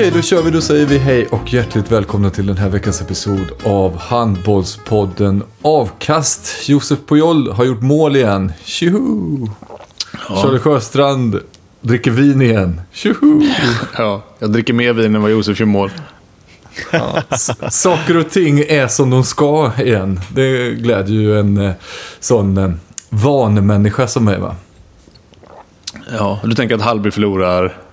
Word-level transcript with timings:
Okej, 0.00 0.12
då 0.14 0.22
kör 0.22 0.42
vi. 0.42 0.50
Då 0.50 0.60
säger 0.60 0.86
vi 0.86 0.98
hej 0.98 1.26
och 1.26 1.52
hjärtligt 1.52 1.92
välkomna 1.92 2.30
till 2.30 2.46
den 2.46 2.56
här 2.56 2.68
veckans 2.68 3.00
episod 3.00 3.46
av 3.64 3.98
Handbollspodden 3.98 5.42
Avkast. 5.62 6.68
Josef 6.68 6.98
Pujol 7.06 7.52
har 7.52 7.64
gjort 7.64 7.82
mål 7.82 8.16
igen. 8.16 8.52
Tjoho! 8.64 9.48
Charlie 10.28 10.58
Sjöstrand 10.58 11.40
dricker 11.80 12.10
vin 12.10 12.42
igen. 12.42 12.80
Tjoho! 12.92 13.42
Ja, 13.98 14.22
jag 14.38 14.52
dricker 14.52 14.72
mer 14.72 14.92
vin 14.92 15.14
än 15.14 15.22
vad 15.22 15.30
Josef 15.30 15.60
gör 15.60 15.66
mål. 15.66 15.90
Saker 17.70 18.16
och 18.16 18.30
ting 18.30 18.58
är 18.58 18.88
som 18.88 19.10
de 19.10 19.24
ska 19.24 19.72
igen. 19.78 20.20
Det 20.28 20.70
glädjer 20.70 21.20
ju 21.20 21.38
en 21.38 21.58
eh, 21.58 21.72
sån 22.20 22.58
eh, 22.58 22.70
vanemänniska 23.08 24.08
som 24.08 24.24
mig 24.24 24.38
va? 24.38 24.56
Ja, 26.18 26.40
du 26.44 26.54
tänker 26.54 26.74
att 26.74 26.82
Hallby 26.82 27.10
förlorar 27.10 27.89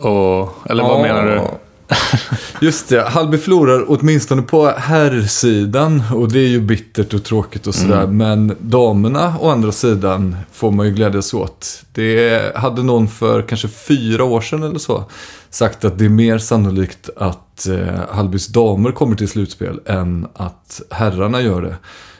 och... 0.00 0.70
Eller 0.70 0.82
vad 0.82 0.98
Ja. 0.98 1.02
menar 1.02 1.24
du? 1.26 1.42
Just 2.66 2.88
det, 2.88 3.02
Hallby 3.02 3.38
förlorar 3.38 3.84
åtminstone 3.88 4.42
på 4.42 4.66
herrsidan 4.66 6.02
och 6.14 6.32
det 6.32 6.38
är 6.38 6.48
ju 6.48 6.60
bittert 6.60 7.14
och 7.14 7.24
tråkigt 7.24 7.66
och 7.66 7.74
sådär. 7.74 8.02
Mm. 8.02 8.16
Men 8.16 8.56
damerna 8.60 9.34
å 9.40 9.48
andra 9.50 9.72
sidan 9.72 10.36
får 10.52 10.70
man 10.70 10.86
ju 10.86 10.92
glädjas 10.92 11.34
åt. 11.34 11.82
Det 11.92 12.56
hade 12.56 12.82
någon 12.82 13.08
för 13.08 13.42
kanske 13.42 13.68
fyra 13.68 14.24
år 14.24 14.40
sedan 14.40 14.62
eller 14.62 14.78
så 14.78 15.04
sagt 15.50 15.84
att 15.84 15.98
det 15.98 16.04
är 16.04 16.08
mer 16.08 16.38
sannolikt 16.38 17.10
att 17.16 17.66
eh, 17.66 18.00
Hallbys 18.10 18.46
damer 18.46 18.92
kommer 18.92 19.16
till 19.16 19.28
slutspel 19.28 19.80
än 19.86 20.26
att 20.34 20.82
herrarna 20.90 21.40
gör 21.40 21.62
det. 21.62 21.76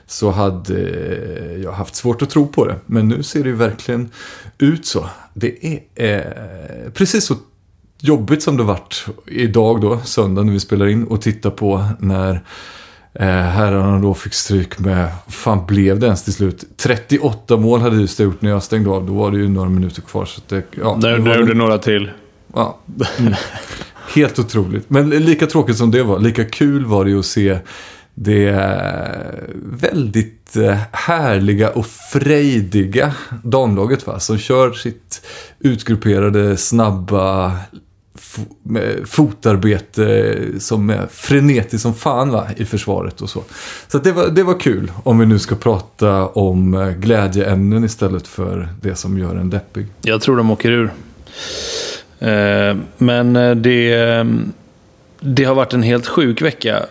Så 0.07 0.31
hade 0.31 0.75
eh, 0.75 1.63
jag 1.63 1.73
haft 1.73 1.95
svårt 1.95 2.23
att 2.23 2.31
tro 2.31 2.47
på 2.47 2.65
det. 2.65 2.77
Men 2.87 3.09
nu 3.09 3.23
ser 3.23 3.43
det 3.43 3.49
ju 3.49 3.55
verkligen 3.57 4.11
ut 4.59 4.87
så. 4.87 5.07
Det 5.35 5.67
är 5.67 5.81
eh, 5.95 6.91
precis 6.93 7.25
så 7.25 7.35
jobbigt 8.07 8.43
som 8.43 8.57
det 8.57 8.63
varit 8.63 9.07
idag 9.27 9.81
då, 9.81 9.99
söndag 10.05 10.43
när 10.43 10.53
vi 10.53 10.61
spelar 10.61 10.87
in 10.87 11.05
och 11.05 11.23
titta 11.23 11.51
på 11.51 11.85
när 11.99 12.33
eh, 13.15 13.27
herrarna 13.27 13.99
då 13.99 14.15
fick 14.15 14.35
stryk 14.35 14.79
med, 14.79 15.09
fan 15.29 15.67
blev 15.67 15.99
det 15.99 16.07
ens 16.07 16.25
till 16.25 16.33
slut? 16.33 16.65
38 16.77 17.57
mål 17.57 17.81
hade 17.81 17.97
Ystad 17.97 18.23
gjort 18.25 18.43
när 18.43 18.51
jag 18.51 18.63
stängde 18.63 18.91
av, 18.91 19.07
då 19.07 19.13
var 19.13 19.31
det 19.31 19.39
ju 19.39 19.49
några 19.49 19.69
minuter 19.69 20.03
kvar. 20.03 20.25
Så 20.25 20.41
det, 20.49 20.63
ja, 20.71 20.99
Där 21.01 21.11
det 21.11 21.17
gjorde 21.17 21.45
väl- 21.45 21.57
några 21.57 21.79
till. 21.79 22.11
Ja. 22.55 22.79
Mm. 23.19 23.35
Helt 24.15 24.39
otroligt. 24.39 24.91
Men 24.91 25.11
lika 25.11 25.47
tråkigt 25.47 25.77
som 25.77 25.91
det 25.91 26.03
var, 26.03 26.19
lika 26.19 26.45
kul 26.45 26.85
var 26.85 27.05
det 27.05 27.11
ju 27.11 27.19
att 27.19 27.27
se 27.27 27.59
det 28.15 28.49
eh, 28.49 29.55
väldigt 29.65 30.57
eh, 30.57 30.77
härliga 30.93 31.71
och 31.71 31.87
frejdiga 31.87 33.13
damlaget 33.45 34.07
va? 34.07 34.21
Som 34.21 34.39
kör 34.39 34.73
sitt 34.73 35.23
utgrupperade, 35.59 36.57
snabba 36.57 37.53
fotarbete 39.05 40.37
som 40.59 40.91
är 40.91 41.07
frenetiskt 41.11 41.83
som 41.83 41.95
fan 41.95 42.31
va? 42.31 42.47
i 42.57 42.65
försvaret 42.65 43.21
och 43.21 43.31
så. 43.31 43.43
Så 43.89 43.97
att 43.97 44.05
det, 44.05 44.13
var, 44.13 44.29
det 44.29 44.43
var 44.43 44.61
kul 44.61 44.93
om 45.03 45.19
vi 45.19 45.27
nu 45.27 45.39
ska 45.39 45.55
prata 45.55 46.27
om 46.27 46.75
eh, 46.75 46.91
glädjeämnen 46.91 47.85
istället 47.85 48.29
för 48.29 48.69
det 48.81 48.95
som 48.95 49.19
gör 49.19 49.37
en 49.37 49.51
deppig. 49.51 49.87
Jag 50.03 50.23
tror 50.23 50.37
de 50.37 50.51
åker 50.51 50.71
ur. 50.71 50.91
Eh, 52.19 52.77
Men 52.99 53.37
eh, 53.37 53.55
det, 53.55 54.27
det 55.21 55.45
har 55.45 55.55
varit 55.55 55.73
en 55.73 55.83
helt 55.83 56.07
sjuk 56.07 56.43
vecka. 56.43 56.87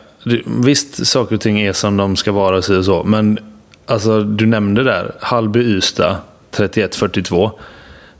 Visst, 0.45 1.07
saker 1.07 1.35
och 1.35 1.41
ting 1.41 1.61
är 1.61 1.73
som 1.73 1.97
de 1.97 2.15
ska 2.15 2.31
vara 2.31 2.57
och 2.57 2.63
så 2.63 2.77
och 2.77 2.85
så. 2.85 3.03
Men 3.03 3.39
alltså, 3.85 4.23
du 4.23 4.45
nämnde 4.45 4.83
där, 4.83 5.11
Hallby-Ystad 5.21 6.15
31-42. 6.51 7.51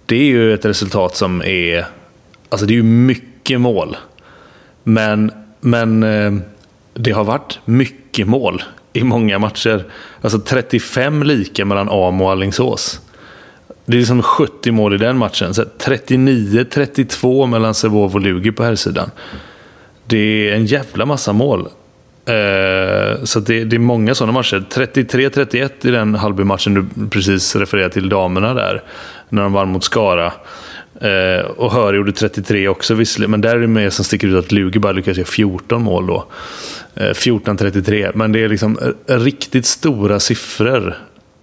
Det 0.06 0.16
är 0.16 0.26
ju 0.26 0.54
ett 0.54 0.66
resultat 0.66 1.16
som 1.16 1.42
är... 1.42 1.86
Alltså 2.50 2.66
det 2.66 2.74
är 2.74 2.76
ju 2.76 2.84
mycket 2.84 3.62
mål. 3.62 3.98
Men, 4.84 5.32
men 5.60 6.04
eh, 6.04 6.34
det 6.94 7.12
har 7.12 7.24
varit 7.24 7.60
mycket 7.66 8.28
mål 8.28 8.64
i 8.94 9.04
många 9.04 9.40
matcher. 9.40 9.84
Alltså 10.22 10.40
35 10.40 11.24
lika 11.24 11.66
mellan 11.66 11.90
Amo 11.90 12.24
och 12.24 12.32
Alingsås. 12.32 13.02
Det 13.86 13.98
är 13.98 14.00
liksom 14.00 14.24
70 14.24 14.72
mål 14.72 14.96
i 14.96 14.98
den 14.98 15.18
matchen. 15.18 15.54
Så 15.54 15.64
39-32 15.64 17.48
mellan 17.48 17.74
Sävehof 17.74 18.16
och 18.16 18.22
Lugi 18.22 18.52
på 18.52 18.64
här 18.64 18.76
sidan. 18.76 19.12
Det 20.06 20.50
är 20.50 20.56
en 20.56 20.66
jävla 20.66 21.06
massa 21.06 21.34
mål. 21.34 21.68
Eh, 22.26 23.24
så 23.24 23.40
det, 23.40 23.64
det 23.64 23.76
är 23.76 23.80
många 23.80 24.16
sådana 24.16 24.34
matcher. 24.34 24.64
33-31 24.70 25.70
i 25.82 25.92
den 25.92 26.16
Hallby-matchen 26.16 26.74
du 26.74 27.10
precis 27.10 27.56
refererade 27.56 27.94
till, 27.94 28.10
damerna 28.10 28.54
där. 28.54 28.84
När 29.30 29.42
de 29.42 29.54
vann 29.54 29.70
mot 29.70 29.84
Skara. 29.84 30.34
Eh, 31.02 31.46
och 31.46 31.72
Höre 31.72 31.98
gjorde 31.98 32.12
33 32.12 32.68
också 32.68 32.94
visserligen. 32.94 33.32
Men 33.32 33.42
där 33.42 33.56
är 33.56 33.60
det 33.60 33.68
mer 33.68 33.90
som 33.90 34.06
sticker 34.06 34.28
ut 34.28 34.46
att 34.46 34.52
Lugi 34.52 34.80
bara 34.80 34.92
lyckas 34.92 35.18
göra 35.18 35.28
14 35.28 35.84
mål 35.84 36.08
då. 36.08 36.26
Eh, 36.96 37.04
14-33. 37.04 38.12
Men 38.16 38.32
det 38.32 38.44
är 38.44 38.50
liksom 38.50 38.80
eh, 39.08 39.20
riktigt 39.20 39.66
stora 39.66 40.20
siffror. 40.20 40.96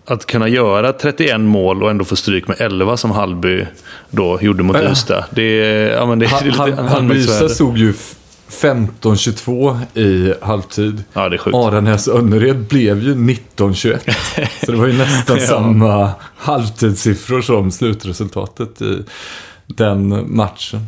Att 0.05 0.27
kunna 0.27 0.49
göra 0.49 0.93
31 0.93 1.41
mål 1.41 1.83
och 1.83 1.91
ändå 1.91 2.05
få 2.05 2.17
stryk 2.17 2.49
med 2.49 2.61
11 2.61 2.97
som 2.97 3.11
Hallby 3.11 3.67
då 4.11 4.39
gjorde 4.43 4.63
mot. 4.63 4.77
Ystad. 4.77 5.25
Det 5.31 5.59
ja, 5.97 6.07
men 6.07 6.19
det, 6.19 6.27
det 6.27 6.35
är 6.35 6.45
lite 6.45 6.59
Hallby 6.59 6.77
anmärkningsvärt. 6.77 7.51
stod 7.51 7.79
ju 7.79 7.95
15-22 8.53 9.79
i 9.99 10.35
halvtid. 10.45 11.05
Ja, 11.13 11.29
det 11.29 11.37
är 11.37 11.39
sjukt. 11.39 11.55
Aranäs 11.57 12.09
Önnered 12.09 12.57
blev 12.59 13.03
ju 13.03 13.15
19-21. 13.15 13.99
Så 14.67 14.73
det 14.73 14.79
var 14.79 14.87
ju 14.87 14.99
nästan 14.99 15.37
Ja. 15.41 15.47
samma 15.47 16.11
halvtidssiffror 16.37 17.41
som 17.43 17.71
slutresultatet 17.71 18.83
i 18.83 18.99
den 19.67 20.25
matchen. 20.37 20.87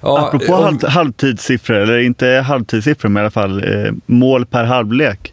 Ja, 0.00 0.26
Apropå 0.28 0.54
om- 0.54 0.64
halv, 0.64 0.84
halvtidssiffror, 0.88 1.76
eller 1.76 1.98
inte 1.98 2.26
halvtidssiffror 2.26 3.08
men 3.08 3.20
i 3.20 3.24
alla 3.24 3.30
fall 3.30 3.64
eh, 3.64 3.92
mål 4.06 4.46
per 4.46 4.64
halvlek. 4.64 5.32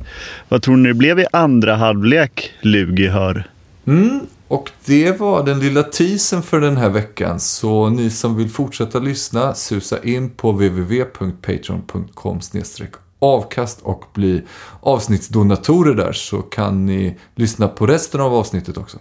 Vad 0.50 0.62
tror 0.62 0.78
ni 0.78 0.88
det 0.90 0.94
blev 0.96 1.20
i 1.20 1.26
andra 1.34 1.76
halvlek 1.76 2.52
Lugi 2.62 3.08
hör? 3.08 3.44
Mm, 3.88 4.20
och 4.50 4.72
det 4.86 5.20
var 5.20 5.46
den 5.46 5.60
lilla 5.60 5.84
teasern 5.84 6.42
för 6.42 6.62
den 6.62 6.78
här 6.78 6.90
veckan. 6.90 7.40
Så 7.40 7.90
ni 7.90 8.10
som 8.10 8.36
vill 8.36 8.50
fortsätta 8.50 9.00
lyssna, 9.00 9.56
susa 9.56 10.04
in 10.04 10.30
på 10.30 10.52
www.patreon.com 10.52 12.42
avkast 13.20 13.82
och 13.82 14.06
bli 14.14 14.44
avsnittsdonatorer 14.82 15.96
där 15.96 16.14
så 16.14 16.42
kan 16.42 16.86
ni 16.86 17.18
lyssna 17.36 17.68
på 17.68 17.88
resten 17.88 18.22
av 18.22 18.34
avsnittet 18.34 18.78
också. 18.78 18.98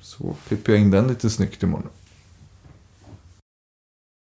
Så 0.00 0.34
klipper 0.48 0.72
jag 0.72 0.80
in 0.80 0.90
den 0.90 1.08
lite 1.08 1.30
snyggt 1.30 1.62
imorgon. 1.62 1.88